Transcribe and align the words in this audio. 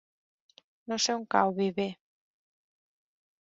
No 0.93 0.97
sé 1.03 1.17
on 1.17 1.25
cau 1.35 1.53
Viver. 1.61 1.87